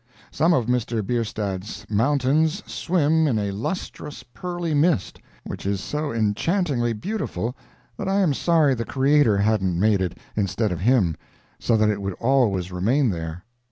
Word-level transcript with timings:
Some 0.31 0.51
of 0.51 0.65
Mr. 0.65 1.05
Bierstadt's 1.05 1.85
mountains 1.87 2.63
swim 2.65 3.27
in 3.27 3.37
a 3.37 3.51
lustrous, 3.51 4.23
pearly 4.23 4.73
mist, 4.73 5.19
which 5.43 5.63
is 5.63 5.79
so 5.79 6.11
enchantingly 6.11 6.91
beautiful 6.93 7.55
that 7.97 8.07
I 8.07 8.21
am 8.21 8.33
sorry 8.33 8.73
the 8.73 8.83
Creator 8.83 9.37
hadn't 9.37 9.79
made 9.79 10.01
it 10.01 10.17
instead 10.35 10.71
of 10.71 10.79
him, 10.79 11.15
so 11.59 11.77
that 11.77 11.89
it 11.89 12.01
would 12.01 12.13
always 12.13 12.71
remain 12.71 13.11
there. 13.11 13.43